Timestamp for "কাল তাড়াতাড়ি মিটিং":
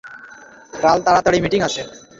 0.73-1.59